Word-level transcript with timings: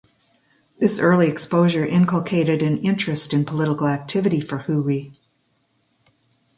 This 0.79 0.97
early 0.97 1.27
exposure 1.27 1.85
inculcated 1.85 2.63
an 2.63 2.79
interest 2.79 3.35
in 3.35 3.45
political 3.45 3.87
activity 3.87 4.41
for 4.41 4.57
Hoori. 4.57 5.15